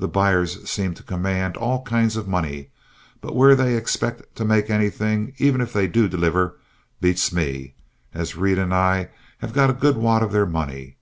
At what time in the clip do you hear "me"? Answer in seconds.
7.32-7.74